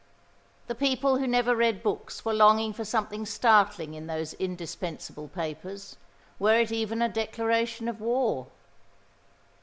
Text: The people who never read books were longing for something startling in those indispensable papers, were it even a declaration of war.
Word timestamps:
The 0.65 0.73
people 0.73 1.19
who 1.19 1.27
never 1.27 1.55
read 1.55 1.83
books 1.83 2.25
were 2.25 2.33
longing 2.33 2.73
for 2.73 2.83
something 2.83 3.23
startling 3.23 3.93
in 3.93 4.07
those 4.07 4.33
indispensable 4.33 5.27
papers, 5.27 5.95
were 6.39 6.57
it 6.61 6.71
even 6.71 7.03
a 7.03 7.07
declaration 7.07 7.87
of 7.87 8.01
war. 8.01 8.47